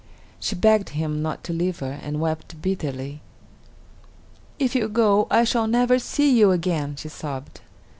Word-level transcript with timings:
She 0.39 0.55
begged 0.55 0.89
him 0.97 1.21
not 1.21 1.43
to 1.43 1.53
leave 1.53 1.77
her 1.77 1.99
and 2.01 2.19
wept 2.19 2.59
bitterly. 2.59 3.21
"If 4.57 4.73
you 4.73 4.89
go, 4.89 5.27
I 5.29 5.43
shall 5.43 5.67
never 5.67 5.99
see 5.99 6.35
you 6.35 6.49
again," 6.49 6.95
she 6.95 7.07
sobbed. 7.07 7.61